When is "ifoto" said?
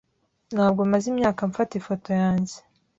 1.79-2.09